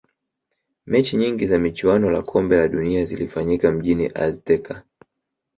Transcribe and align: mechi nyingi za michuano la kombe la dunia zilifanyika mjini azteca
mechi 0.85 1.17
nyingi 1.17 1.45
za 1.47 1.59
michuano 1.59 2.09
la 2.11 2.21
kombe 2.21 2.55
la 2.57 2.67
dunia 2.67 3.05
zilifanyika 3.05 3.71
mjini 3.71 4.07
azteca 4.15 4.81